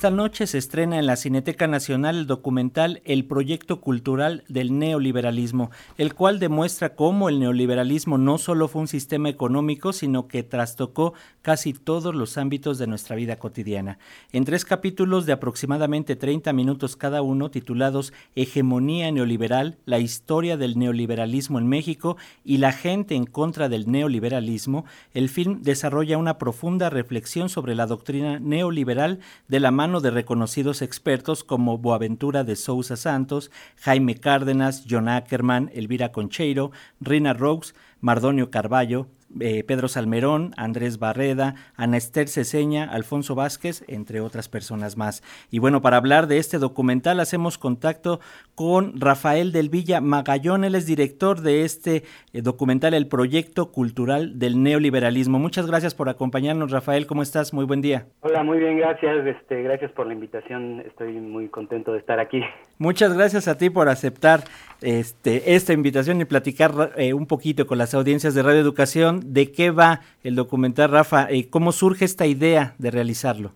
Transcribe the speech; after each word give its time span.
Esta 0.00 0.10
noche 0.10 0.46
se 0.46 0.56
estrena 0.56 0.98
en 0.98 1.04
la 1.04 1.14
Cineteca 1.14 1.66
Nacional 1.66 2.16
el 2.16 2.26
documental 2.26 3.02
El 3.04 3.26
Proyecto 3.26 3.82
Cultural 3.82 4.44
del 4.48 4.78
Neoliberalismo, 4.78 5.70
el 5.98 6.14
cual 6.14 6.38
demuestra 6.38 6.94
cómo 6.94 7.28
el 7.28 7.38
neoliberalismo 7.38 8.16
no 8.16 8.38
solo 8.38 8.66
fue 8.66 8.80
un 8.80 8.88
sistema 8.88 9.28
económico, 9.28 9.92
sino 9.92 10.26
que 10.26 10.42
trastocó 10.42 11.12
casi 11.42 11.74
todos 11.74 12.14
los 12.14 12.38
ámbitos 12.38 12.78
de 12.78 12.86
nuestra 12.86 13.14
vida 13.14 13.36
cotidiana. 13.36 13.98
En 14.32 14.46
tres 14.46 14.64
capítulos 14.64 15.26
de 15.26 15.34
aproximadamente 15.34 16.16
30 16.16 16.50
minutos 16.54 16.96
cada 16.96 17.20
uno, 17.20 17.50
titulados 17.50 18.14
Hegemonía 18.34 19.12
neoliberal, 19.12 19.76
la 19.84 19.98
historia 19.98 20.56
del 20.56 20.78
neoliberalismo 20.78 21.58
en 21.58 21.68
México 21.68 22.16
y 22.42 22.56
la 22.56 22.72
gente 22.72 23.16
en 23.16 23.26
contra 23.26 23.68
del 23.68 23.90
neoliberalismo, 23.90 24.86
el 25.12 25.28
film 25.28 25.60
desarrolla 25.60 26.16
una 26.16 26.38
profunda 26.38 26.88
reflexión 26.88 27.50
sobre 27.50 27.74
la 27.74 27.84
doctrina 27.84 28.38
neoliberal 28.38 29.18
de 29.46 29.60
la 29.60 29.70
mano 29.70 29.89
de 29.98 30.12
reconocidos 30.12 30.82
expertos 30.82 31.42
como 31.42 31.76
Boaventura 31.76 32.44
de 32.44 32.54
Sousa 32.54 32.96
Santos, 32.96 33.50
Jaime 33.78 34.14
Cárdenas, 34.14 34.84
John 34.88 35.08
Ackerman, 35.08 35.72
Elvira 35.74 36.12
Concheiro, 36.12 36.70
Rina 37.00 37.32
Rose, 37.32 37.74
Mardonio 38.00 38.48
Carballo, 38.52 39.08
eh, 39.38 39.62
Pedro 39.64 39.86
Salmerón, 39.86 40.52
Andrés 40.56 40.98
Barreda, 40.98 41.54
Ana 41.76 41.96
Esther 41.96 42.28
Ceseña, 42.28 42.84
Alfonso 42.84 43.34
Vázquez, 43.34 43.84
entre 43.86 44.20
otras 44.20 44.48
personas 44.48 44.96
más. 44.96 45.22
Y 45.50 45.60
bueno, 45.60 45.80
para 45.82 45.98
hablar 45.98 46.26
de 46.26 46.38
este 46.38 46.58
documental 46.58 47.20
hacemos 47.20 47.56
contacto 47.56 48.18
con 48.54 49.00
Rafael 49.00 49.52
del 49.52 49.68
Villa 49.68 50.00
Magallón, 50.00 50.64
él 50.64 50.74
es 50.74 50.86
director 50.86 51.42
de 51.42 51.64
este 51.64 52.02
eh, 52.32 52.42
documental, 52.42 52.92
el 52.94 53.06
Proyecto 53.06 53.70
Cultural 53.70 54.38
del 54.38 54.62
Neoliberalismo. 54.62 55.38
Muchas 55.38 55.66
gracias 55.66 55.94
por 55.94 56.08
acompañarnos, 56.08 56.70
Rafael, 56.70 57.06
¿cómo 57.06 57.22
estás? 57.22 57.52
Muy 57.52 57.64
buen 57.64 57.82
día. 57.82 58.06
Hola, 58.20 58.42
muy 58.42 58.58
bien, 58.58 58.78
gracias, 58.78 59.26
este, 59.26 59.62
gracias 59.62 59.92
por 59.92 60.06
la 60.06 60.14
invitación, 60.14 60.80
estoy 60.80 61.12
muy 61.12 61.48
contento 61.48 61.92
de 61.92 61.98
estar 62.00 62.18
aquí. 62.18 62.42
Muchas 62.78 63.14
gracias 63.14 63.46
a 63.46 63.56
ti 63.56 63.70
por 63.70 63.88
aceptar 63.88 64.40
este, 64.80 65.54
esta 65.54 65.72
invitación 65.72 66.20
y 66.20 66.24
platicar 66.24 66.92
eh, 66.96 67.12
un 67.12 67.26
poquito 67.26 67.66
con 67.66 67.78
las 67.78 67.94
audiencias 67.94 68.34
de 68.34 68.42
Radio 68.42 68.60
Educación 68.60 69.19
de 69.24 69.52
qué 69.52 69.70
va 69.70 70.00
el 70.22 70.34
documental, 70.34 70.90
Rafa, 70.90 71.28
cómo 71.50 71.72
surge 71.72 72.04
esta 72.04 72.26
idea 72.26 72.74
de 72.78 72.90
realizarlo. 72.90 73.52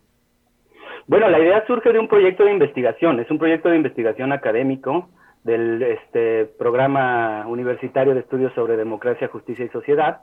Bueno, 1.06 1.28
la 1.28 1.38
idea 1.38 1.66
surge 1.66 1.92
de 1.92 1.98
un 1.98 2.08
proyecto 2.08 2.44
de 2.44 2.52
investigación, 2.52 3.20
es 3.20 3.30
un 3.30 3.38
proyecto 3.38 3.68
de 3.68 3.76
investigación 3.76 4.32
académico 4.32 5.10
del 5.44 5.82
este, 5.82 6.46
programa 6.46 7.46
universitario 7.46 8.14
de 8.14 8.20
estudios 8.20 8.52
sobre 8.54 8.76
democracia, 8.76 9.28
justicia 9.28 9.66
y 9.66 9.68
sociedad. 9.68 10.22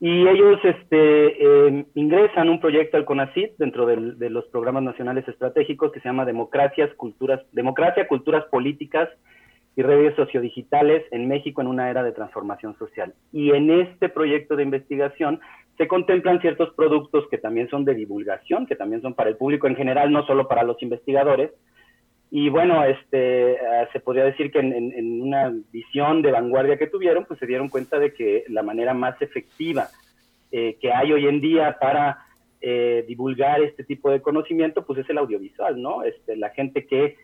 Y 0.00 0.26
ellos 0.28 0.60
este, 0.62 1.66
em, 1.66 1.86
ingresan 1.94 2.48
un 2.48 2.60
proyecto 2.60 2.96
al 2.96 3.04
CONACYT 3.04 3.56
dentro 3.58 3.86
de 3.86 4.30
los 4.30 4.44
programas 4.46 4.82
nacionales 4.82 5.26
estratégicos 5.26 5.92
que 5.92 6.00
se 6.00 6.08
llama 6.08 6.24
Democracias, 6.24 6.92
Culturas, 6.94 7.40
Democracia, 7.52 8.06
Culturas 8.06 8.44
Políticas 8.50 9.08
y 9.76 9.82
redes 9.82 10.14
sociodigitales 10.14 11.04
en 11.10 11.26
México 11.28 11.60
en 11.60 11.66
una 11.66 11.90
era 11.90 12.02
de 12.02 12.12
transformación 12.12 12.76
social. 12.78 13.12
Y 13.32 13.50
en 13.50 13.70
este 13.70 14.08
proyecto 14.08 14.56
de 14.56 14.62
investigación 14.62 15.40
se 15.76 15.88
contemplan 15.88 16.40
ciertos 16.40 16.72
productos 16.74 17.26
que 17.28 17.38
también 17.38 17.68
son 17.68 17.84
de 17.84 17.94
divulgación, 17.94 18.66
que 18.66 18.76
también 18.76 19.02
son 19.02 19.14
para 19.14 19.30
el 19.30 19.36
público 19.36 19.66
en 19.66 19.74
general, 19.74 20.12
no 20.12 20.24
solo 20.26 20.46
para 20.46 20.62
los 20.62 20.80
investigadores. 20.82 21.50
Y 22.30 22.48
bueno, 22.48 22.84
este, 22.84 23.52
eh, 23.52 23.88
se 23.92 24.00
podría 24.00 24.24
decir 24.24 24.52
que 24.52 24.60
en, 24.60 25.22
una 25.22 25.52
visión 25.72 26.22
de 26.22 26.30
vanguardia 26.30 26.78
que 26.78 26.86
tuvieron, 26.86 27.24
pues 27.24 27.40
se 27.40 27.46
dieron 27.46 27.68
cuenta 27.68 27.98
de 27.98 28.12
que 28.12 28.44
la 28.48 28.62
manera 28.62 28.94
más 28.94 29.20
efectiva 29.20 29.88
eh, 30.52 30.76
que 30.80 30.92
hay 30.92 31.12
hoy 31.12 31.26
en 31.26 31.40
día 31.40 31.76
para 31.80 32.18
eh, 32.60 33.04
divulgar 33.08 33.60
este 33.62 33.82
tipo 33.82 34.10
de 34.10 34.22
conocimiento, 34.22 34.86
pues 34.86 35.00
es 35.00 35.10
el 35.10 35.18
audiovisual, 35.18 35.80
¿no? 35.80 36.04
Este, 36.04 36.36
la 36.36 36.50
gente 36.50 36.86
que 36.86 37.16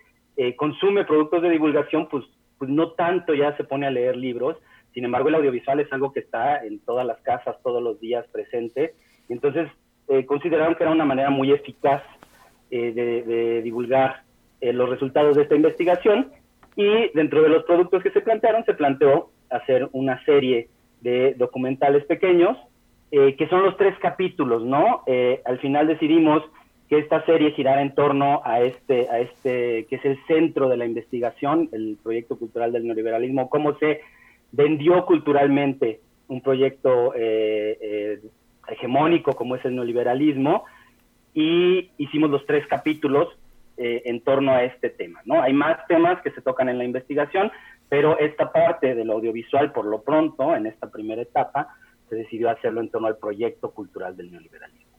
consume 0.56 1.04
productos 1.04 1.42
de 1.42 1.50
divulgación, 1.50 2.08
pues 2.08 2.24
pues 2.60 2.70
no 2.70 2.90
tanto 2.90 3.32
ya 3.32 3.56
se 3.56 3.64
pone 3.64 3.86
a 3.86 3.90
leer 3.90 4.18
libros, 4.18 4.58
sin 4.92 5.06
embargo 5.06 5.30
el 5.30 5.36
audiovisual 5.36 5.80
es 5.80 5.90
algo 5.94 6.12
que 6.12 6.20
está 6.20 6.62
en 6.62 6.78
todas 6.80 7.06
las 7.06 7.18
casas 7.22 7.56
todos 7.62 7.82
los 7.82 7.98
días 8.00 8.26
presente, 8.30 8.92
entonces 9.30 9.66
eh, 10.08 10.26
consideraron 10.26 10.74
que 10.74 10.82
era 10.82 10.92
una 10.92 11.06
manera 11.06 11.30
muy 11.30 11.52
eficaz 11.52 12.02
eh, 12.70 12.92
de, 12.92 13.62
divulgar 13.62 14.24
eh, 14.60 14.74
los 14.74 14.90
resultados 14.90 15.36
de 15.36 15.44
esta 15.44 15.56
investigación, 15.56 16.32
y 16.76 17.08
dentro 17.14 17.40
de 17.40 17.48
los 17.48 17.64
productos 17.64 18.02
que 18.02 18.10
se 18.10 18.20
plantearon 18.20 18.62
se 18.66 18.74
planteó 18.74 19.30
hacer 19.48 19.88
una 19.92 20.22
serie 20.26 20.68
de 21.00 21.32
documentales 21.38 22.04
pequeños, 22.04 22.58
que 23.10 23.48
son 23.48 23.64
los 23.64 23.76
tres 23.76 23.98
capítulos, 23.98 24.62
¿no? 24.62 25.02
al 25.44 25.58
final 25.58 25.88
decidimos 25.88 26.44
que 26.90 26.98
esta 26.98 27.24
serie 27.24 27.52
girara 27.52 27.82
en 27.82 27.94
torno 27.94 28.42
a 28.44 28.62
este, 28.62 29.08
a 29.08 29.20
este, 29.20 29.86
que 29.86 29.94
es 29.94 30.04
el 30.04 30.18
centro 30.26 30.68
de 30.68 30.76
la 30.76 30.86
investigación, 30.86 31.68
el 31.70 31.96
proyecto 32.02 32.36
cultural 32.36 32.72
del 32.72 32.84
neoliberalismo, 32.84 33.48
cómo 33.48 33.78
se 33.78 34.00
vendió 34.50 35.06
culturalmente 35.06 36.00
un 36.26 36.40
proyecto 36.40 37.14
eh, 37.14 37.78
eh, 37.80 38.20
hegemónico 38.66 39.34
como 39.34 39.54
es 39.54 39.64
el 39.64 39.76
neoliberalismo, 39.76 40.64
y 41.32 41.92
hicimos 41.96 42.28
los 42.28 42.44
tres 42.44 42.66
capítulos 42.66 43.28
eh, 43.76 44.02
en 44.06 44.20
torno 44.22 44.50
a 44.50 44.64
este 44.64 44.90
tema. 44.90 45.20
¿no? 45.24 45.40
Hay 45.40 45.52
más 45.52 45.86
temas 45.86 46.20
que 46.22 46.32
se 46.32 46.42
tocan 46.42 46.68
en 46.68 46.78
la 46.78 46.84
investigación, 46.84 47.52
pero 47.88 48.18
esta 48.18 48.50
parte 48.50 48.96
del 48.96 49.12
audiovisual, 49.12 49.70
por 49.70 49.84
lo 49.84 50.02
pronto, 50.02 50.56
en 50.56 50.66
esta 50.66 50.90
primera 50.90 51.22
etapa, 51.22 51.68
se 52.08 52.16
decidió 52.16 52.50
hacerlo 52.50 52.80
en 52.80 52.90
torno 52.90 53.06
al 53.06 53.16
proyecto 53.16 53.70
cultural 53.70 54.16
del 54.16 54.32
neoliberalismo. 54.32 54.89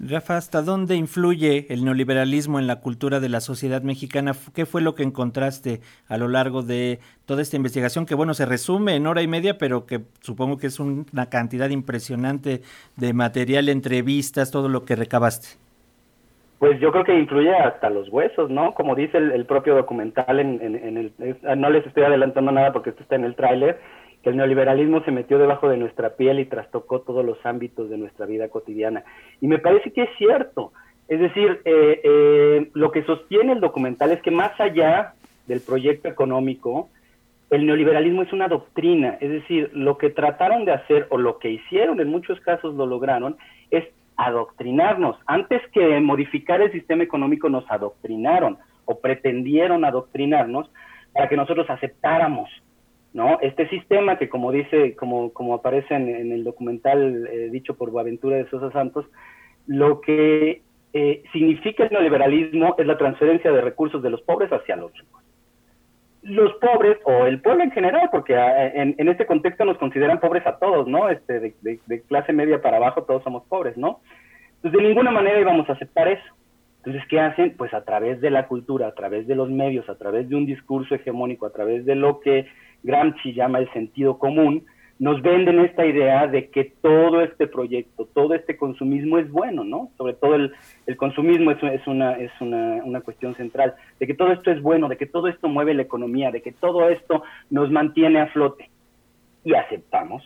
Rafa, 0.00 0.36
¿hasta 0.36 0.62
dónde 0.62 0.94
influye 0.94 1.66
el 1.70 1.84
neoliberalismo 1.84 2.60
en 2.60 2.68
la 2.68 2.76
cultura 2.76 3.18
de 3.18 3.28
la 3.28 3.40
sociedad 3.40 3.82
mexicana? 3.82 4.30
¿Qué 4.54 4.64
fue 4.64 4.80
lo 4.80 4.94
que 4.94 5.02
encontraste 5.02 5.80
a 6.06 6.16
lo 6.16 6.28
largo 6.28 6.62
de 6.62 7.00
toda 7.26 7.42
esta 7.42 7.56
investigación? 7.56 8.06
Que 8.06 8.14
bueno, 8.14 8.32
se 8.32 8.46
resume 8.46 8.94
en 8.94 9.08
hora 9.08 9.22
y 9.22 9.26
media, 9.26 9.58
pero 9.58 9.86
que 9.86 10.02
supongo 10.20 10.56
que 10.56 10.68
es 10.68 10.78
una 10.78 11.28
cantidad 11.30 11.68
impresionante 11.70 12.60
de 12.96 13.12
material, 13.12 13.68
entrevistas, 13.68 14.52
todo 14.52 14.68
lo 14.68 14.84
que 14.84 14.94
recabaste. 14.94 15.58
Pues 16.60 16.78
yo 16.78 16.92
creo 16.92 17.04
que 17.04 17.18
influye 17.18 17.52
hasta 17.54 17.90
los 17.90 18.08
huesos, 18.08 18.50
¿no? 18.50 18.74
Como 18.74 18.94
dice 18.94 19.18
el, 19.18 19.46
propio 19.46 19.74
documental, 19.74 20.38
en, 20.38 20.60
en, 20.62 20.96
el, 20.96 21.12
no 21.56 21.70
les 21.70 21.84
estoy 21.84 22.04
adelantando 22.04 22.52
nada 22.52 22.72
porque 22.72 22.90
esto 22.90 23.02
está 23.02 23.16
en 23.16 23.24
el 23.24 23.34
tráiler, 23.34 23.80
el 24.28 24.36
neoliberalismo 24.36 25.02
se 25.04 25.10
metió 25.10 25.38
debajo 25.38 25.68
de 25.68 25.76
nuestra 25.76 26.16
piel 26.16 26.40
y 26.40 26.46
trastocó 26.46 27.00
todos 27.00 27.24
los 27.24 27.44
ámbitos 27.44 27.90
de 27.90 27.98
nuestra 27.98 28.26
vida 28.26 28.48
cotidiana. 28.48 29.04
Y 29.40 29.46
me 29.46 29.58
parece 29.58 29.92
que 29.92 30.02
es 30.02 30.10
cierto. 30.18 30.72
Es 31.08 31.20
decir, 31.20 31.60
eh, 31.64 32.00
eh, 32.04 32.70
lo 32.74 32.90
que 32.90 33.02
sostiene 33.04 33.52
el 33.52 33.60
documental 33.60 34.12
es 34.12 34.20
que 34.22 34.30
más 34.30 34.58
allá 34.60 35.14
del 35.46 35.60
proyecto 35.60 36.08
económico, 36.08 36.90
el 37.50 37.66
neoliberalismo 37.66 38.22
es 38.22 38.32
una 38.32 38.48
doctrina. 38.48 39.16
Es 39.20 39.30
decir, 39.30 39.70
lo 39.72 39.96
que 39.96 40.10
trataron 40.10 40.64
de 40.64 40.72
hacer 40.72 41.06
o 41.10 41.18
lo 41.18 41.38
que 41.38 41.50
hicieron, 41.50 42.00
en 42.00 42.08
muchos 42.08 42.40
casos 42.40 42.74
lo 42.74 42.86
lograron, 42.86 43.36
es 43.70 43.84
adoctrinarnos. 44.16 45.16
Antes 45.26 45.62
que 45.72 45.98
modificar 46.00 46.60
el 46.60 46.72
sistema 46.72 47.04
económico, 47.04 47.48
nos 47.48 47.70
adoctrinaron 47.70 48.58
o 48.84 48.98
pretendieron 49.00 49.84
adoctrinarnos 49.84 50.70
para 51.12 51.28
que 51.28 51.36
nosotros 51.36 51.68
aceptáramos 51.70 52.50
¿no? 53.18 53.40
Este 53.40 53.68
sistema 53.68 54.16
que 54.16 54.28
como 54.28 54.52
dice, 54.52 54.94
como, 54.94 55.32
como 55.32 55.54
aparece 55.54 55.92
en, 55.92 56.30
el 56.30 56.44
documental 56.44 57.26
eh, 57.26 57.48
dicho 57.50 57.74
por 57.74 57.90
Boaventura 57.90 58.36
de 58.36 58.48
Sosa 58.48 58.70
Santos, 58.70 59.06
lo 59.66 60.00
que 60.00 60.62
eh, 60.92 61.24
significa 61.32 61.82
el 61.82 61.90
neoliberalismo 61.90 62.76
es 62.78 62.86
la 62.86 62.96
transferencia 62.96 63.50
de 63.50 63.60
recursos 63.60 64.00
de 64.04 64.10
los 64.10 64.22
pobres 64.22 64.52
hacia 64.52 64.76
los 64.76 64.96
ricos. 64.96 65.20
Los 66.22 66.52
pobres, 66.60 66.98
o 67.04 67.26
el 67.26 67.40
pueblo 67.40 67.64
en 67.64 67.72
general, 67.72 68.08
porque 68.12 68.36
ah, 68.36 68.68
en, 68.68 69.08
este 69.08 69.26
contexto 69.26 69.64
nos 69.64 69.78
consideran 69.78 70.20
pobres 70.20 70.46
a 70.46 70.56
todos, 70.56 70.86
¿no? 70.86 71.08
Este, 71.08 71.40
de, 71.40 72.02
clase 72.06 72.32
media 72.32 72.62
para 72.62 72.76
abajo 72.76 73.02
todos 73.02 73.24
somos 73.24 73.42
pobres, 73.48 73.76
¿no? 73.76 73.98
Entonces 74.56 74.80
de 74.80 74.88
ninguna 74.88 75.10
manera 75.10 75.40
íbamos 75.40 75.68
a 75.68 75.72
aceptar 75.72 76.06
eso. 76.06 76.34
Entonces, 76.78 77.02
¿qué 77.08 77.20
hacen? 77.20 77.54
Pues 77.56 77.74
a 77.74 77.84
través 77.84 78.20
de 78.20 78.30
la 78.30 78.46
cultura, 78.46 78.86
a 78.86 78.94
través 78.94 79.26
de 79.26 79.34
los 79.34 79.50
medios, 79.50 79.88
a 79.88 79.96
través 79.96 80.28
de 80.28 80.36
un 80.36 80.46
discurso 80.46 80.94
hegemónico, 80.94 81.46
a 81.46 81.52
través 81.52 81.84
de 81.84 81.94
lo 81.94 82.20
que 82.20 82.46
Gramsci 82.82 83.34
llama 83.34 83.58
el 83.58 83.70
sentido 83.72 84.18
común, 84.18 84.64
nos 84.98 85.22
venden 85.22 85.60
esta 85.60 85.86
idea 85.86 86.26
de 86.26 86.50
que 86.50 86.72
todo 86.80 87.22
este 87.22 87.46
proyecto, 87.46 88.08
todo 88.12 88.34
este 88.34 88.56
consumismo 88.56 89.18
es 89.18 89.30
bueno, 89.30 89.62
¿no? 89.62 89.90
Sobre 89.96 90.14
todo 90.14 90.34
el, 90.34 90.52
consumismo 90.96 91.52
es, 91.52 91.62
una, 91.86 92.12
es 92.14 92.32
una, 92.40 92.82
una, 92.84 93.00
cuestión 93.00 93.36
central, 93.36 93.74
de 94.00 94.06
que 94.06 94.14
todo 94.14 94.32
esto 94.32 94.50
es 94.50 94.60
bueno, 94.60 94.88
de 94.88 94.96
que 94.96 95.06
todo 95.06 95.28
esto 95.28 95.48
mueve 95.48 95.74
la 95.74 95.82
economía, 95.82 96.32
de 96.32 96.42
que 96.42 96.52
todo 96.52 96.88
esto 96.88 97.22
nos 97.50 97.70
mantiene 97.70 98.20
a 98.20 98.26
flote. 98.28 98.70
Y 99.44 99.54
aceptamos 99.54 100.24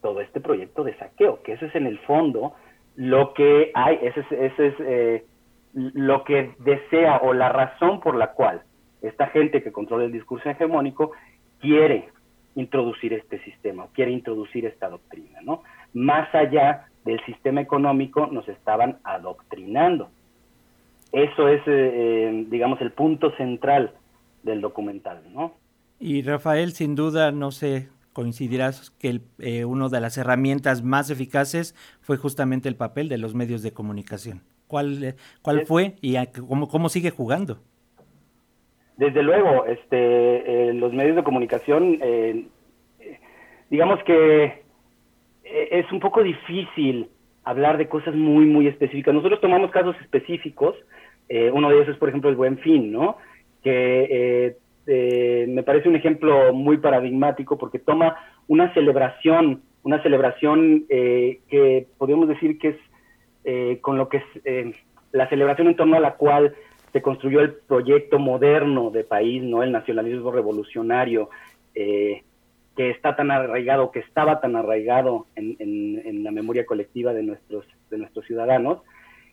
todo 0.00 0.20
este 0.20 0.40
proyecto 0.40 0.84
de 0.84 0.96
saqueo, 0.96 1.42
que 1.42 1.52
eso 1.52 1.66
es 1.66 1.74
en 1.74 1.86
el 1.86 1.98
fondo 2.00 2.54
lo 2.96 3.34
que 3.34 3.70
hay, 3.74 3.98
ese 4.02 4.20
es, 4.20 4.32
ese 4.32 4.66
es 4.66 4.74
eh, 4.80 5.24
lo 5.74 6.24
que 6.24 6.54
desea 6.58 7.18
o 7.18 7.32
la 7.32 7.48
razón 7.48 8.00
por 8.00 8.16
la 8.16 8.32
cual 8.32 8.62
esta 9.00 9.28
gente 9.28 9.62
que 9.62 9.72
controla 9.72 10.04
el 10.04 10.12
discurso 10.12 10.48
hegemónico 10.48 11.12
quiere 11.60 12.08
introducir 12.54 13.12
este 13.14 13.42
sistema, 13.44 13.86
quiere 13.94 14.12
introducir 14.12 14.66
esta 14.66 14.88
doctrina, 14.88 15.40
¿no? 15.42 15.62
Más 15.94 16.32
allá 16.34 16.86
del 17.04 17.24
sistema 17.24 17.60
económico 17.60 18.26
nos 18.26 18.48
estaban 18.48 18.98
adoctrinando. 19.04 20.10
Eso 21.12 21.48
es, 21.48 21.62
eh, 21.66 22.46
digamos, 22.48 22.80
el 22.80 22.92
punto 22.92 23.34
central 23.36 23.92
del 24.42 24.60
documental, 24.60 25.22
¿no? 25.32 25.54
Y 25.98 26.22
Rafael, 26.22 26.72
sin 26.72 26.94
duda, 26.94 27.32
no 27.32 27.50
sé, 27.52 27.88
coincidirás 28.12 28.90
que 28.90 29.08
el, 29.08 29.22
eh, 29.38 29.64
una 29.64 29.88
de 29.88 30.00
las 30.00 30.18
herramientas 30.18 30.82
más 30.82 31.10
eficaces 31.10 31.74
fue 32.00 32.16
justamente 32.16 32.68
el 32.68 32.76
papel 32.76 33.08
de 33.08 33.18
los 33.18 33.34
medios 33.34 33.62
de 33.62 33.72
comunicación. 33.72 34.42
¿Cuál, 34.72 35.04
eh, 35.04 35.14
cuál 35.42 35.66
fue 35.66 35.96
y 36.00 36.16
cómo, 36.48 36.66
cómo 36.66 36.88
sigue 36.88 37.10
jugando? 37.10 37.58
Desde 38.96 39.22
luego, 39.22 39.66
este, 39.66 40.70
eh, 40.70 40.72
los 40.72 40.94
medios 40.94 41.14
de 41.14 41.22
comunicación, 41.22 41.98
digamos 43.68 44.02
que 44.04 44.62
es 45.44 45.92
un 45.92 46.00
poco 46.00 46.22
difícil 46.22 47.10
hablar 47.44 47.76
de 47.76 47.86
cosas 47.86 48.14
muy, 48.14 48.46
muy 48.46 48.66
específicas. 48.66 49.12
Nosotros 49.12 49.42
tomamos 49.42 49.70
casos 49.70 49.94
específicos, 50.00 50.74
uno 51.52 51.68
de 51.68 51.74
ellos 51.76 51.88
es, 51.88 51.96
por 51.98 52.08
ejemplo, 52.08 52.30
el 52.30 52.36
Buen 52.36 52.56
Fin, 52.58 52.90
¿no? 52.90 53.18
Que 53.62 54.56
eh, 54.86 55.46
me 55.48 55.62
parece 55.62 55.88
un 55.88 55.96
ejemplo 55.96 56.52
muy 56.52 56.78
paradigmático 56.78 57.56
porque 57.56 57.78
toma 57.78 58.16
una 58.48 58.72
celebración, 58.74 59.62
una 59.82 60.02
celebración 60.02 60.86
eh, 60.88 61.40
que 61.48 61.86
podríamos 61.98 62.28
decir 62.28 62.58
que 62.58 62.68
es 62.70 62.76
eh, 63.44 63.78
con 63.80 63.98
lo 63.98 64.08
que 64.08 64.22
es 64.44 64.76
la 65.12 65.28
celebración 65.28 65.68
en 65.68 65.76
torno 65.76 65.96
a 65.96 66.00
la 66.00 66.14
cual 66.14 66.54
se 66.92 67.02
construyó 67.02 67.40
el 67.40 67.54
proyecto 67.54 68.18
moderno 68.18 68.90
de 68.90 69.04
país, 69.04 69.42
no 69.42 69.62
el 69.62 69.72
nacionalismo 69.72 70.30
revolucionario, 70.30 71.30
que 72.76 72.90
está 72.90 73.16
tan 73.16 73.30
arraigado, 73.30 73.90
que 73.90 74.00
estaba 74.00 74.40
tan 74.40 74.56
arraigado 74.56 75.26
en, 75.36 75.56
en, 75.58 76.24
la 76.24 76.30
memoria 76.30 76.64
colectiva 76.64 77.12
de 77.12 77.22
nuestros, 77.22 77.66
de 77.90 77.98
nuestros 77.98 78.24
ciudadanos. 78.26 78.78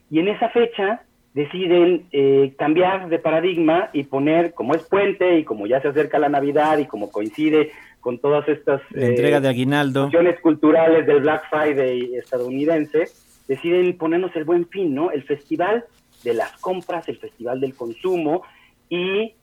Y 0.09 0.19
en 0.19 0.27
esa 0.27 0.49
fecha 0.49 1.03
deciden 1.33 2.07
eh, 2.11 2.53
cambiar 2.57 3.07
de 3.09 3.19
paradigma 3.19 3.89
y 3.93 4.03
poner, 4.03 4.53
como 4.53 4.73
es 4.73 4.83
puente 4.83 5.37
y 5.37 5.43
como 5.43 5.67
ya 5.67 5.81
se 5.81 5.89
acerca 5.89 6.19
la 6.19 6.29
Navidad 6.29 6.79
y 6.79 6.85
como 6.85 7.11
coincide 7.11 7.71
con 8.01 8.19
todas 8.19 8.47
estas 8.47 8.81
la 8.91 9.07
entrega 9.07 9.39
de 9.39 9.49
aguinaldo 9.49 10.09
culturales 10.41 11.05
del 11.05 11.21
Black 11.21 11.43
Friday 11.49 12.15
estadounidense, 12.15 13.07
deciden 13.49 13.97
ponernos 13.97 14.33
el 14.35 14.45
buen 14.45 14.69
fin, 14.69 14.95
¿no? 14.95 15.11
El 15.11 15.23
festival 15.23 15.83
de 16.23 16.35
las 16.35 16.53
compras, 16.61 17.09
el 17.09 17.17
festival 17.17 17.59
del 17.59 17.75
consumo 17.75 18.43
y 18.89 19.33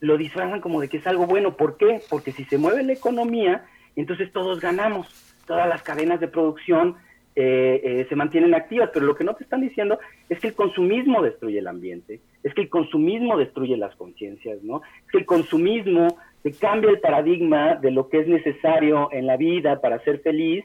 lo 0.00 0.16
disfrazan 0.16 0.60
como 0.60 0.80
de 0.80 0.88
que 0.88 0.98
es 0.98 1.06
algo 1.06 1.26
bueno. 1.26 1.56
¿Por 1.56 1.76
qué? 1.76 2.00
Porque 2.08 2.32
si 2.32 2.44
se 2.44 2.58
mueve 2.58 2.84
la 2.84 2.92
economía, 2.92 3.66
entonces 3.96 4.32
todos 4.32 4.60
ganamos. 4.60 5.08
Todas 5.46 5.68
las 5.68 5.82
cadenas 5.82 6.20
de 6.20 6.28
producción 6.28 6.96
eh, 7.34 7.80
eh, 7.82 8.06
se 8.08 8.14
mantienen 8.14 8.54
activas, 8.54 8.90
pero 8.94 9.04
lo 9.04 9.16
que 9.16 9.24
no 9.24 9.34
te 9.34 9.42
están 9.42 9.60
diciendo 9.60 9.98
es 10.28 10.38
que 10.38 10.48
el 10.48 10.54
consumismo 10.54 11.20
destruye 11.20 11.58
el 11.58 11.66
ambiente, 11.66 12.20
es 12.42 12.54
que 12.54 12.62
el 12.62 12.68
consumismo 12.68 13.36
destruye 13.36 13.76
las 13.76 13.94
conciencias, 13.96 14.62
¿no? 14.62 14.80
Es 15.04 15.12
que 15.12 15.18
el 15.18 15.26
consumismo 15.26 16.18
te 16.42 16.52
cambia 16.52 16.90
el 16.90 17.00
paradigma 17.00 17.74
de 17.74 17.90
lo 17.90 18.08
que 18.08 18.20
es 18.20 18.28
necesario 18.28 19.08
en 19.12 19.26
la 19.26 19.36
vida 19.36 19.80
para 19.80 19.98
ser 20.04 20.20
feliz 20.20 20.64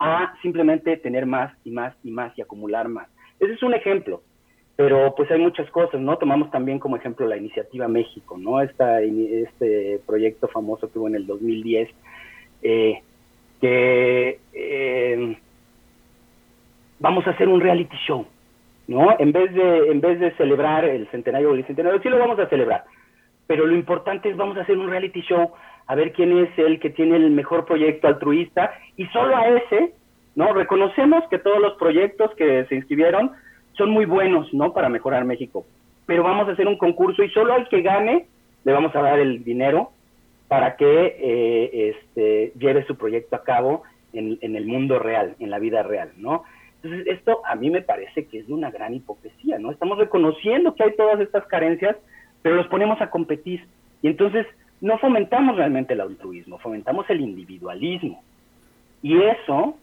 a 0.00 0.34
simplemente 0.40 0.96
tener 0.96 1.26
más 1.26 1.52
y 1.62 1.70
más 1.70 1.94
y 2.02 2.10
más 2.10 2.36
y 2.36 2.42
acumular 2.42 2.88
más. 2.88 3.06
Ese 3.38 3.52
es 3.52 3.62
un 3.62 3.74
ejemplo, 3.74 4.22
pero 4.76 5.14
pues 5.14 5.30
hay 5.30 5.38
muchas 5.38 5.70
cosas, 5.70 6.00
¿no? 6.00 6.16
Tomamos 6.16 6.50
también 6.50 6.78
como 6.78 6.96
ejemplo 6.96 7.28
la 7.28 7.36
iniciativa 7.36 7.86
México, 7.86 8.38
¿no? 8.38 8.62
Esta, 8.62 9.02
este 9.02 10.00
proyecto 10.06 10.48
famoso 10.48 10.90
que 10.90 10.98
hubo 10.98 11.08
en 11.08 11.16
el 11.16 11.26
2010, 11.26 11.90
eh, 12.62 13.02
que 13.60 14.38
vamos 16.98 17.26
a 17.26 17.30
hacer 17.30 17.48
un 17.48 17.60
reality 17.60 17.96
show, 18.06 18.26
¿no? 18.88 19.16
En 19.18 19.32
vez 19.32 19.52
de, 19.52 19.90
en 19.90 20.00
vez 20.00 20.18
de 20.18 20.32
celebrar 20.36 20.86
el 20.86 21.08
centenario 21.10 21.48
del 21.48 21.58
bicentenario, 21.58 22.00
sí 22.00 22.08
lo 22.08 22.18
vamos 22.18 22.38
a 22.38 22.48
celebrar, 22.48 22.84
pero 23.50 23.66
lo 23.66 23.74
importante 23.74 24.30
es 24.30 24.36
vamos 24.36 24.56
a 24.56 24.60
hacer 24.60 24.78
un 24.78 24.88
reality 24.88 25.22
show 25.22 25.50
a 25.88 25.96
ver 25.96 26.12
quién 26.12 26.38
es 26.38 26.56
el 26.56 26.78
que 26.78 26.88
tiene 26.88 27.16
el 27.16 27.32
mejor 27.32 27.64
proyecto 27.64 28.06
altruista 28.06 28.72
y 28.96 29.06
solo 29.06 29.36
a 29.36 29.48
ese, 29.48 29.92
¿no? 30.36 30.52
Reconocemos 30.52 31.24
que 31.28 31.40
todos 31.40 31.58
los 31.58 31.72
proyectos 31.72 32.30
que 32.36 32.64
se 32.66 32.76
inscribieron 32.76 33.32
son 33.72 33.90
muy 33.90 34.04
buenos, 34.04 34.54
¿no? 34.54 34.72
Para 34.72 34.88
mejorar 34.88 35.24
México, 35.24 35.66
pero 36.06 36.22
vamos 36.22 36.48
a 36.48 36.52
hacer 36.52 36.68
un 36.68 36.78
concurso 36.78 37.24
y 37.24 37.30
solo 37.30 37.52
al 37.52 37.68
que 37.68 37.82
gane 37.82 38.28
le 38.62 38.72
vamos 38.72 38.94
a 38.94 39.02
dar 39.02 39.18
el 39.18 39.42
dinero 39.42 39.90
para 40.46 40.76
que 40.76 41.16
eh, 41.18 41.90
este, 41.90 42.52
lleve 42.56 42.86
su 42.86 42.94
proyecto 42.96 43.34
a 43.34 43.42
cabo 43.42 43.82
en, 44.12 44.38
en 44.42 44.54
el 44.54 44.64
mundo 44.64 45.00
real, 45.00 45.34
en 45.40 45.50
la 45.50 45.58
vida 45.58 45.82
real, 45.82 46.12
¿no? 46.18 46.44
Entonces, 46.84 47.04
esto 47.08 47.42
a 47.44 47.56
mí 47.56 47.68
me 47.68 47.82
parece 47.82 48.26
que 48.26 48.38
es 48.38 48.48
una 48.48 48.70
gran 48.70 48.94
hipocresía, 48.94 49.58
¿no? 49.58 49.72
Estamos 49.72 49.98
reconociendo 49.98 50.76
que 50.76 50.84
hay 50.84 50.94
todas 50.94 51.18
estas 51.18 51.44
carencias, 51.46 51.96
pero 52.42 52.56
los 52.56 52.66
ponemos 52.68 53.00
a 53.00 53.10
competir. 53.10 53.66
Y 54.02 54.08
entonces 54.08 54.46
no 54.80 54.98
fomentamos 54.98 55.56
realmente 55.56 55.94
el 55.94 56.00
altruismo, 56.00 56.58
fomentamos 56.58 57.08
el 57.10 57.20
individualismo. 57.20 58.22
Y 59.02 59.20
eso 59.20 59.76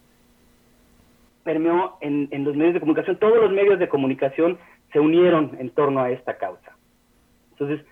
permeó 1.44 1.98
en, 2.02 2.28
en 2.32 2.44
los 2.44 2.56
medios 2.56 2.74
de 2.74 2.80
comunicación. 2.80 3.18
Todos 3.18 3.38
los 3.38 3.52
medios 3.52 3.80
de 3.80 3.90
comunicación 3.90 4.58
se 4.92 5.00
unieron 5.00 5.56
en 5.60 5.70
torno 5.70 6.02
a 6.02 6.12
esta 6.12 6.38
causa. 6.38 6.76
Entonces, 7.52 7.86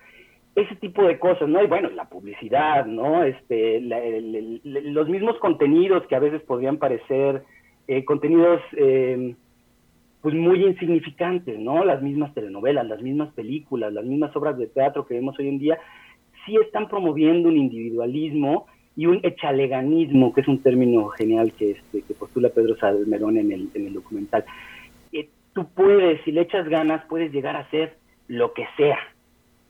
ese 0.56 0.74
tipo 0.76 1.04
de 1.04 1.18
cosas, 1.18 1.48
¿no? 1.48 1.62
Y 1.62 1.66
bueno, 1.66 1.90
la 1.90 2.06
publicidad, 2.06 2.86
¿no? 2.86 3.22
Este, 3.22 3.80
los 3.80 5.08
mismos 5.08 5.38
contenidos 5.38 6.06
que 6.06 6.16
a 6.16 6.20
veces 6.20 6.42
podrían 6.42 6.78
parecer 6.78 7.42
eh, 7.86 8.04
contenidos 8.04 8.60
eh, 8.72 9.34
pues 10.26 10.34
muy 10.34 10.64
insignificantes, 10.64 11.56
¿no? 11.56 11.84
Las 11.84 12.02
mismas 12.02 12.34
telenovelas, 12.34 12.84
las 12.84 13.00
mismas 13.00 13.32
películas, 13.34 13.92
las 13.92 14.04
mismas 14.04 14.34
obras 14.34 14.58
de 14.58 14.66
teatro 14.66 15.06
que 15.06 15.14
vemos 15.14 15.38
hoy 15.38 15.46
en 15.46 15.60
día, 15.60 15.78
sí 16.44 16.56
están 16.56 16.88
promoviendo 16.88 17.48
un 17.48 17.56
individualismo 17.56 18.66
y 18.96 19.06
un 19.06 19.20
echaleganismo, 19.22 20.34
que 20.34 20.40
es 20.40 20.48
un 20.48 20.60
término 20.64 21.06
genial 21.10 21.52
que, 21.52 21.70
este, 21.70 22.02
que 22.02 22.14
postula 22.14 22.48
Pedro 22.48 22.76
Salmerón 22.76 23.36
en 23.36 23.52
el, 23.52 23.68
en 23.72 23.86
el 23.86 23.92
documental. 23.92 24.44
Eh, 25.12 25.28
tú 25.52 25.68
puedes, 25.72 26.20
si 26.24 26.32
le 26.32 26.40
echas 26.40 26.68
ganas, 26.68 27.04
puedes 27.08 27.30
llegar 27.30 27.54
a 27.54 27.70
ser 27.70 27.96
lo 28.26 28.52
que 28.52 28.66
sea. 28.76 28.98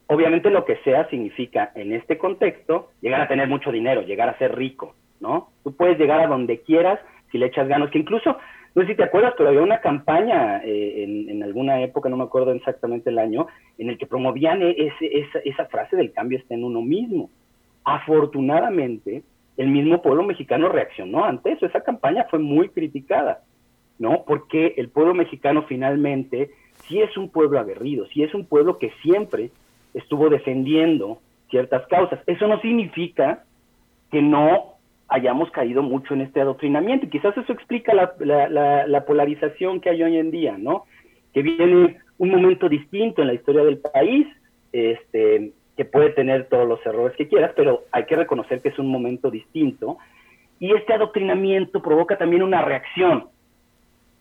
Obviamente 0.06 0.48
lo 0.48 0.64
que 0.64 0.76
sea 0.76 1.06
significa, 1.10 1.70
en 1.74 1.92
este 1.92 2.16
contexto, 2.16 2.92
llegar 3.02 3.20
a 3.20 3.28
tener 3.28 3.46
mucho 3.46 3.70
dinero, 3.70 4.00
llegar 4.00 4.30
a 4.30 4.38
ser 4.38 4.56
rico, 4.56 4.94
¿no? 5.20 5.50
Tú 5.64 5.76
puedes 5.76 5.98
llegar 5.98 6.20
a 6.20 6.28
donde 6.28 6.62
quieras 6.62 6.98
si 7.30 7.36
le 7.36 7.44
echas 7.44 7.68
ganas, 7.68 7.90
que 7.90 7.98
incluso, 7.98 8.38
no 8.76 8.82
sé 8.82 8.88
si 8.88 8.94
te 8.94 9.04
acuerdas, 9.04 9.32
pero 9.38 9.48
había 9.48 9.62
una 9.62 9.80
campaña 9.80 10.60
eh, 10.62 11.02
en, 11.28 11.42
alguna 11.42 11.80
época, 11.80 12.10
no 12.10 12.18
me 12.18 12.24
acuerdo 12.24 12.52
exactamente 12.52 13.08
el 13.08 13.18
año, 13.18 13.46
en 13.78 13.88
el 13.88 13.96
que 13.96 14.06
promovían 14.06 14.60
e, 14.60 14.92
esa, 15.08 15.38
esa 15.38 15.64
frase 15.64 15.96
del 15.96 16.12
cambio 16.12 16.38
está 16.38 16.52
en 16.52 16.62
uno 16.62 16.82
mismo. 16.82 17.30
Afortunadamente, 17.84 19.22
el 19.56 19.68
mismo 19.68 20.02
pueblo 20.02 20.24
mexicano 20.24 20.68
reaccionó 20.68 21.24
ante 21.24 21.52
eso. 21.52 21.64
Esa 21.64 21.80
campaña 21.80 22.26
fue 22.28 22.38
muy 22.38 22.68
criticada, 22.68 23.44
¿no? 23.98 24.24
Porque 24.26 24.74
el 24.76 24.90
pueblo 24.90 25.14
mexicano 25.14 25.64
finalmente 25.66 26.50
sí 26.86 27.00
es 27.00 27.16
un 27.16 27.30
pueblo 27.30 27.58
aguerrido, 27.58 28.04
sí 28.12 28.24
es 28.24 28.34
un 28.34 28.44
pueblo 28.44 28.76
que 28.76 28.92
siempre 29.00 29.52
estuvo 29.94 30.28
defendiendo 30.28 31.18
ciertas 31.48 31.86
causas. 31.86 32.20
Eso 32.26 32.46
no 32.46 32.60
significa 32.60 33.42
que 34.10 34.20
no 34.20 34.75
hayamos 35.08 35.50
caído 35.50 35.82
mucho 35.82 36.14
en 36.14 36.22
este 36.22 36.40
adoctrinamiento. 36.40 37.06
Y 37.06 37.10
quizás 37.10 37.36
eso 37.36 37.52
explica 37.52 37.94
la, 37.94 38.86
la, 38.86 39.04
polarización 39.04 39.80
que 39.80 39.90
hay 39.90 40.02
hoy 40.02 40.16
en 40.16 40.30
día, 40.30 40.56
¿no? 40.58 40.84
Que 41.32 41.42
viene 41.42 41.98
un 42.18 42.30
momento 42.30 42.68
distinto 42.68 43.22
en 43.22 43.28
la 43.28 43.34
historia 43.34 43.62
del 43.62 43.78
país, 43.78 44.26
este, 44.72 45.52
que 45.76 45.84
puede 45.84 46.10
tener 46.10 46.48
todos 46.48 46.66
los 46.66 46.84
errores 46.84 47.16
que 47.16 47.28
quieras, 47.28 47.52
pero 47.54 47.84
hay 47.92 48.04
que 48.04 48.16
reconocer 48.16 48.60
que 48.62 48.70
es 48.70 48.78
un 48.78 48.88
momento 48.88 49.30
distinto. 49.30 49.98
Y 50.58 50.72
este 50.74 50.94
adoctrinamiento 50.94 51.82
provoca 51.82 52.16
también 52.16 52.42
una 52.42 52.62
reacción 52.62 53.26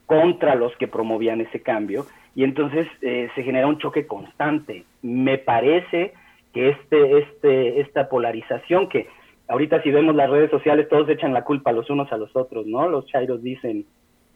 contra 0.05 0.53
los 0.55 0.75
que 0.77 0.87
promovían 0.87 1.41
ese 1.41 1.61
cambio, 1.61 2.05
y 2.35 2.43
entonces 2.43 2.87
eh, 3.01 3.29
se 3.33 3.43
genera 3.43 3.65
un 3.65 3.79
choque 3.79 4.05
constante. 4.05 4.83
Me 5.01 5.37
parece 5.37 6.13
que 6.53 6.69
este, 6.69 7.19
este, 7.19 7.81
esta 7.81 8.07
polarización 8.09 8.89
que 8.89 9.07
ahorita 9.47 9.81
si 9.81 9.91
vemos 9.91 10.15
las 10.15 10.29
redes 10.29 10.49
sociales, 10.49 10.87
todos 10.89 11.09
echan 11.09 11.33
la 11.33 11.43
culpa 11.43 11.71
los 11.71 11.89
unos 11.89 12.11
a 12.11 12.17
los 12.17 12.35
otros, 12.35 12.65
¿no? 12.65 12.89
Los 12.89 13.05
chairos 13.07 13.41
dicen, 13.43 13.85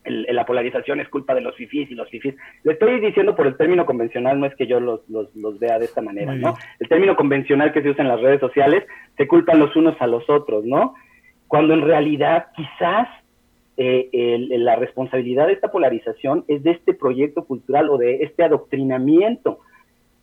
la 0.06 0.46
polarización 0.46 1.00
es 1.00 1.10
culpa 1.10 1.36
de 1.36 1.42
los 1.42 1.56
fifís 1.56 1.89
y 1.92 1.96
los 1.96 2.10
fifís. 2.10 2.36
Le 2.63 2.74
estoy 2.74 3.00
diciendo 3.00 3.36
por 3.36 3.48
el 3.48 3.58
término 3.58 3.86
convencional, 3.86 4.39
no 4.39 4.46
es 4.46 4.56
que 4.56 4.66
yo 4.66 4.80
los, 4.80 5.08
los, 5.10 5.36
los 5.36 5.60
vea 5.60 5.78
de 5.78 5.86
esta 5.86 6.01
manera, 6.01 6.34
¿no? 6.34 6.56
El 6.80 6.88
término 6.88 7.16
convencional 7.16 7.74
que 7.74 7.82
se 7.82 7.89
usa 7.89 8.04
en 8.04 8.10
las 8.10 8.22
redes 8.22 8.39
sociales, 8.39 8.86
se 9.18 9.28
culpan 9.28 9.60
los 9.60 9.75
unos 9.75 10.00
a 10.01 10.08
los 10.08 10.30
otros, 10.30 10.66
¿no? 10.66 10.96
Cuando 11.48 11.74
en 11.74 11.82
realidad 11.82 12.48
quizás 12.56 13.08
eh, 13.78 14.48
la 14.50 14.75
responsabilidad 14.75 15.48
de 15.48 15.54
esta 15.54 15.72
polarización 15.72 16.46
es 16.48 16.63
de 16.63 16.72
este 16.72 16.94
proyecto 16.94 17.46
cultural 17.46 17.89
o 17.89 17.98
de 17.98 18.24
este 18.24 18.44
adoctrinamiento 18.44 19.60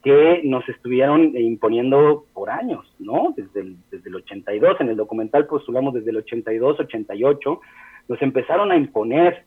que 0.03 0.43
nos 0.45 0.69
estuvieron 0.69 1.37
imponiendo 1.37 2.27
por 2.33 2.51
años, 2.51 2.87
¿no? 2.99 3.35
Desde 3.37 3.61
el, 3.61 3.77
desde 3.91 4.09
el 4.09 4.17
82, 4.17 4.81
en 4.81 4.89
el 4.91 4.97
documental 4.97 5.47
postulamos 5.47 5.95
desde 5.95 6.11
el 6.11 6.19
82, 6.19 6.81
88, 6.81 7.61
nos 8.09 8.23
empezaron 8.23 8.71
a 8.71 8.77
imponer 8.77 9.45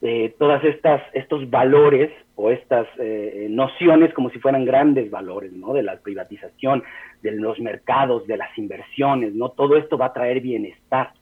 eh, 0.00 0.34
todas 0.38 0.62
estas 0.62 1.02
estos 1.12 1.50
valores 1.50 2.12
o 2.36 2.50
estas 2.50 2.86
eh, 2.98 3.48
nociones 3.50 4.14
como 4.14 4.30
si 4.30 4.38
fueran 4.38 4.64
grandes 4.64 5.10
valores, 5.10 5.52
¿no? 5.52 5.72
De 5.72 5.82
la 5.82 5.96
privatización, 5.96 6.84
de 7.20 7.32
los 7.32 7.58
mercados, 7.58 8.24
de 8.28 8.36
las 8.36 8.56
inversiones, 8.56 9.34
¿no? 9.34 9.48
Todo 9.48 9.76
esto 9.76 9.98
va 9.98 10.06
a 10.06 10.12
traer 10.12 10.40
bienestar. 10.40 11.12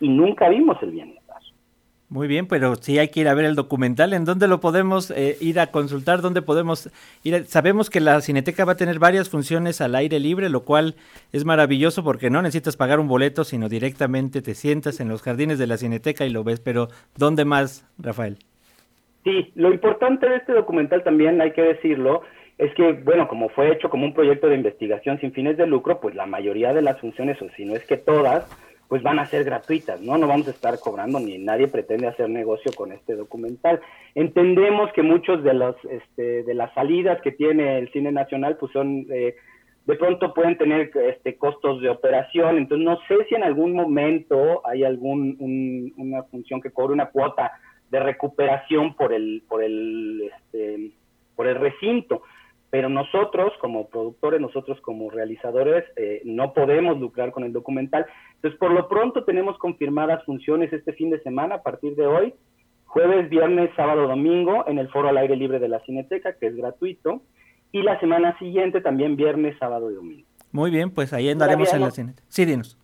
Y 0.00 0.08
nunca 0.10 0.50
vimos 0.50 0.76
el 0.82 0.90
bienestar. 0.90 1.17
Muy 2.10 2.26
bien, 2.26 2.46
pero 2.46 2.74
sí 2.76 2.98
hay 2.98 3.08
que 3.08 3.20
ir 3.20 3.28
a 3.28 3.34
ver 3.34 3.44
el 3.44 3.54
documental. 3.54 4.14
¿En 4.14 4.24
dónde 4.24 4.48
lo 4.48 4.60
podemos 4.60 5.10
eh, 5.10 5.36
ir 5.42 5.60
a 5.60 5.66
consultar? 5.66 6.22
¿Dónde 6.22 6.40
podemos 6.40 6.90
ir? 7.22 7.44
Sabemos 7.44 7.90
que 7.90 8.00
la 8.00 8.22
Cineteca 8.22 8.64
va 8.64 8.72
a 8.72 8.76
tener 8.76 8.98
varias 8.98 9.28
funciones 9.28 9.82
al 9.82 9.94
aire 9.94 10.18
libre, 10.18 10.48
lo 10.48 10.64
cual 10.64 10.94
es 11.32 11.44
maravilloso 11.44 12.02
porque 12.02 12.30
no 12.30 12.40
necesitas 12.40 12.78
pagar 12.78 12.98
un 12.98 13.08
boleto, 13.08 13.44
sino 13.44 13.68
directamente 13.68 14.40
te 14.40 14.54
sientas 14.54 15.00
en 15.00 15.08
los 15.10 15.20
jardines 15.20 15.58
de 15.58 15.66
la 15.66 15.76
Cineteca 15.76 16.24
y 16.24 16.30
lo 16.30 16.44
ves. 16.44 16.60
Pero 16.60 16.88
¿dónde 17.14 17.44
más, 17.44 17.86
Rafael? 17.98 18.38
Sí, 19.24 19.52
lo 19.54 19.70
importante 19.70 20.26
de 20.26 20.36
este 20.36 20.54
documental 20.54 21.04
también, 21.04 21.38
hay 21.42 21.52
que 21.52 21.60
decirlo, 21.60 22.22
es 22.56 22.72
que, 22.74 22.92
bueno, 23.04 23.28
como 23.28 23.50
fue 23.50 23.70
hecho 23.70 23.90
como 23.90 24.06
un 24.06 24.14
proyecto 24.14 24.48
de 24.48 24.54
investigación 24.54 25.20
sin 25.20 25.32
fines 25.32 25.58
de 25.58 25.66
lucro, 25.66 26.00
pues 26.00 26.14
la 26.14 26.24
mayoría 26.24 26.72
de 26.72 26.80
las 26.80 26.98
funciones, 27.00 27.40
o 27.42 27.50
si 27.50 27.66
no 27.66 27.74
es 27.74 27.84
que 27.84 27.98
todas, 27.98 28.48
pues 28.88 29.02
van 29.02 29.18
a 29.18 29.26
ser 29.26 29.44
gratuitas, 29.44 30.00
¿no? 30.00 30.16
No 30.16 30.26
vamos 30.26 30.48
a 30.48 30.52
estar 30.52 30.80
cobrando 30.80 31.20
ni 31.20 31.36
nadie 31.38 31.68
pretende 31.68 32.06
hacer 32.06 32.30
negocio 32.30 32.72
con 32.74 32.90
este 32.92 33.14
documental. 33.16 33.80
Entendemos 34.14 34.90
que 34.94 35.02
muchos 35.02 35.44
de 35.44 35.52
los 35.52 35.76
este, 35.90 36.42
de 36.42 36.54
las 36.54 36.72
salidas 36.72 37.20
que 37.20 37.32
tiene 37.32 37.78
el 37.78 37.92
cine 37.92 38.12
nacional 38.12 38.56
pues 38.56 38.72
son 38.72 39.06
eh, 39.10 39.36
de 39.84 39.94
pronto 39.94 40.32
pueden 40.32 40.56
tener 40.56 40.90
este 41.06 41.36
costos 41.36 41.80
de 41.82 41.90
operación, 41.90 42.58
entonces 42.58 42.84
no 42.84 42.98
sé 43.08 43.26
si 43.28 43.34
en 43.34 43.42
algún 43.42 43.72
momento 43.72 44.66
hay 44.66 44.84
algún 44.84 45.92
una 45.96 46.22
función 46.24 46.60
que 46.60 46.70
cobre 46.70 46.94
una 46.94 47.10
cuota 47.10 47.52
de 47.90 48.00
recuperación 48.00 48.94
por 48.94 49.12
el 49.12 49.42
por 49.48 49.62
el 49.62 50.30
este, 50.34 50.92
por 51.36 51.46
el 51.46 51.56
recinto 51.56 52.22
pero 52.70 52.88
nosotros 52.88 53.52
como 53.60 53.88
productores, 53.88 54.40
nosotros 54.40 54.80
como 54.82 55.10
realizadores, 55.10 55.84
eh, 55.96 56.20
no 56.24 56.52
podemos 56.52 56.98
lucrar 56.98 57.32
con 57.32 57.44
el 57.44 57.52
documental. 57.52 58.06
Entonces, 58.36 58.58
por 58.58 58.72
lo 58.72 58.88
pronto 58.88 59.24
tenemos 59.24 59.56
confirmadas 59.58 60.24
funciones 60.24 60.72
este 60.72 60.92
fin 60.92 61.10
de 61.10 61.20
semana 61.22 61.56
a 61.56 61.62
partir 61.62 61.94
de 61.94 62.06
hoy, 62.06 62.34
jueves, 62.84 63.30
viernes, 63.30 63.70
sábado, 63.74 64.06
domingo, 64.06 64.64
en 64.68 64.78
el 64.78 64.88
foro 64.90 65.08
al 65.08 65.16
aire 65.16 65.36
libre 65.36 65.58
de 65.58 65.68
la 65.68 65.80
Cineteca, 65.80 66.34
que 66.34 66.48
es 66.48 66.56
gratuito, 66.56 67.22
y 67.72 67.82
la 67.82 67.98
semana 68.00 68.38
siguiente 68.38 68.80
también 68.80 69.16
viernes, 69.16 69.56
sábado 69.58 69.90
y 69.90 69.94
domingo. 69.94 70.26
Muy 70.52 70.70
bien, 70.70 70.90
pues 70.90 71.12
ahí 71.12 71.30
andaremos 71.30 71.72
en 71.72 71.80
la 71.80 71.90
Cineteca. 71.90 72.26
Sí, 72.28 72.44
dinos. 72.44 72.78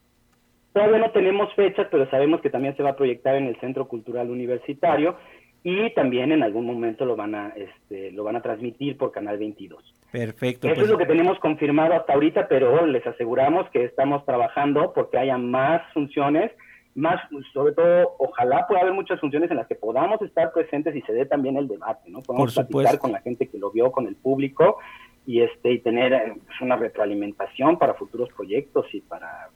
Todavía 0.73 0.99
no 0.99 1.13
tenemos 1.13 1.55
fechas, 1.55 1.87
pero 1.91 2.11
sabemos 2.11 2.41
que 2.41 2.51
también 2.51 2.77
se 2.77 2.83
va 2.83 2.91
a 2.91 2.97
proyectar 2.97 3.37
en 3.37 3.47
el 3.47 3.57
Centro 3.61 3.87
Cultural 3.87 4.29
Universitario 4.29 5.17
y 5.67 5.91
también 5.95 6.31
en 6.31 6.43
algún 6.43 6.67
momento 6.67 7.07
lo 7.07 7.17
van 7.17 7.35
a 7.35 7.49
este, 7.57 8.13
lo 8.13 8.23
van 8.23 8.37
a 8.37 8.43
transmitir 8.43 8.99
por 8.99 9.11
Canal 9.11 9.39
22. 9.39 9.83
Perfecto. 10.13 10.69
Eso 10.69 10.75
es 10.75 10.79
pues. 10.81 10.91
lo 10.91 10.99
que 10.99 11.07
tenemos 11.07 11.39
confirmado 11.39 11.95
hasta 11.95 12.13
ahorita, 12.13 12.47
pero 12.49 12.87
les 12.87 13.05
aseguramos 13.07 13.69
que 13.71 13.85
estamos 13.85 14.25
trabajando 14.27 14.93
porque 14.93 15.19
haya 15.19 15.39
más 15.39 15.83
funciones, 15.95 16.53
más, 16.95 17.19
sobre 17.55 17.73
todo, 17.73 18.15
ojalá 18.19 18.67
pueda 18.69 18.83
haber 18.83 18.93
muchas 18.93 19.19
funciones 19.19 19.51
en 19.51 19.57
las 19.57 19.67
que 19.67 19.75
podamos 19.75 20.21
estar 20.21 20.53
presentes 20.53 20.95
y 20.95 21.01
se 21.01 21.15
dé 21.15 21.25
también 21.25 21.57
el 21.57 21.67
debate, 21.67 22.11
¿no? 22.11 22.21
Podemos 22.21 22.55
platicar 22.55 22.99
con 22.99 23.13
la 23.13 23.23
gente 23.23 23.49
que 23.49 23.59
lo 23.59 23.71
vio, 23.73 23.91
con 23.91 24.07
el 24.07 24.17
público 24.17 24.79
y 25.27 25.41
este 25.41 25.73
y 25.73 25.79
tener 25.79 26.13
eh, 26.13 26.35
pues, 26.47 26.61
una 26.61 26.77
retroalimentación 26.77 27.79
para 27.79 27.95
futuros 27.95 28.29
proyectos 28.37 28.87
y 28.93 29.01
para 29.01 29.49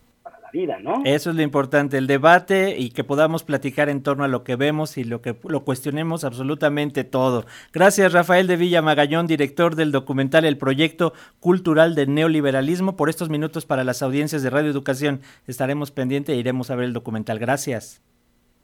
vida, 0.52 0.78
¿no? 0.80 1.02
Eso 1.04 1.30
es 1.30 1.36
lo 1.36 1.42
importante, 1.42 1.98
el 1.98 2.06
debate 2.06 2.76
y 2.78 2.90
que 2.90 3.04
podamos 3.04 3.44
platicar 3.44 3.88
en 3.88 4.02
torno 4.02 4.24
a 4.24 4.28
lo 4.28 4.44
que 4.44 4.56
vemos 4.56 4.98
y 4.98 5.04
lo 5.04 5.20
que 5.20 5.36
lo 5.44 5.64
cuestionemos 5.64 6.24
absolutamente 6.24 7.04
todo. 7.04 7.44
Gracias 7.72 8.12
Rafael 8.12 8.46
de 8.46 8.56
Villa 8.56 8.82
Magallón, 8.82 9.26
director 9.26 9.74
del 9.74 9.92
documental 9.92 10.44
El 10.44 10.58
Proyecto 10.58 11.12
Cultural 11.40 11.94
del 11.94 12.14
Neoliberalismo, 12.14 12.96
por 12.96 13.08
estos 13.08 13.28
minutos 13.28 13.66
para 13.66 13.84
las 13.84 14.02
audiencias 14.02 14.42
de 14.42 14.50
Radio 14.50 14.70
Educación. 14.70 15.20
Estaremos 15.46 15.90
pendientes 15.90 16.34
e 16.34 16.38
iremos 16.38 16.70
a 16.70 16.76
ver 16.76 16.86
el 16.86 16.92
documental. 16.92 17.38
Gracias. 17.38 18.02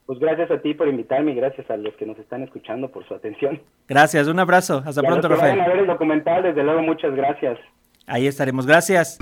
Pues 0.05 0.19
gracias 0.19 0.51
a 0.51 0.59
ti 0.61 0.75
por 0.75 0.87
invitarme 0.87 1.31
y 1.31 1.35
gracias 1.35 1.69
a 1.71 1.77
los 1.77 1.95
que 1.95 2.05
nos 2.05 2.17
están 2.19 2.43
escuchando 2.43 2.91
por 2.91 3.07
su 3.07 3.15
atención. 3.15 3.59
Gracias, 3.87 4.27
un 4.27 4.39
abrazo. 4.39 4.83
Hasta 4.85 5.01
pronto, 5.01 5.27
Rafael. 5.27 5.59
a 5.59 5.67
ver 5.67 5.79
el 5.79 5.87
documental, 5.87 6.43
desde 6.43 6.63
luego, 6.63 6.83
muchas 6.83 7.15
gracias. 7.15 7.57
Ahí 8.05 8.27
estaremos. 8.27 8.67
Gracias. 8.67 9.17